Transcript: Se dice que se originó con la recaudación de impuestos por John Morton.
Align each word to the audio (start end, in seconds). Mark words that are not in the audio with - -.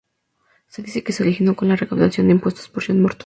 Se 0.67 0.81
dice 0.81 1.03
que 1.03 1.13
se 1.13 1.21
originó 1.21 1.55
con 1.55 1.67
la 1.67 1.75
recaudación 1.75 2.25
de 2.25 2.33
impuestos 2.33 2.67
por 2.69 2.83
John 2.83 3.03
Morton. 3.03 3.19